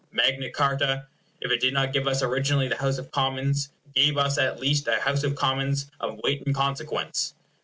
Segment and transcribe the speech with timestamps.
[0.11, 1.05] Magna Charta,
[1.41, 4.87] if it did not give us originally the House of Commons, gave us at least
[4.87, 7.35] a House of Commons of weight and consequence.